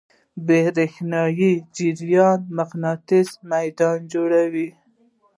برېښنایی 0.45 1.51
جریان 1.75 2.39
مقناطیسي 2.57 3.35
میدان 3.51 3.97
جوړوي. 4.13 4.69